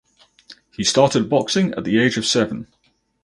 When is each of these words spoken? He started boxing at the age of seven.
He 0.75 0.83
started 0.83 1.29
boxing 1.29 1.73
at 1.75 1.83
the 1.83 1.99
age 1.99 2.17
of 2.17 2.25
seven. 2.25 2.65